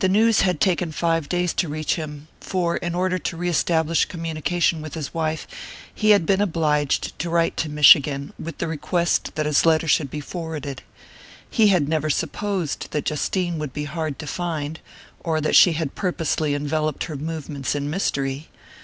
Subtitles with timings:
[0.00, 4.82] The news had taken five days to reach him, for in order to reestablish communication
[4.82, 5.46] with his wife
[5.94, 10.10] he had been obliged to write to Michigan, with the request that his letter should
[10.10, 10.82] be forwarded.
[11.48, 14.80] He had never supposed that Justine would be hard to find,
[15.20, 18.48] or that she had purposely enveloped her movements in mystery.